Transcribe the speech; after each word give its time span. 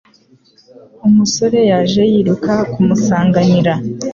Umusore 1.07 1.59
yaje 1.71 2.01
yiruka 2.11 2.53
kumusanganira. 2.71 3.73